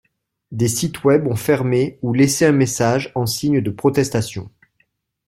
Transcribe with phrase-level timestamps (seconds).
[0.51, 4.49] Des sites Web ont fermé ou laissé un message en signe de protestation.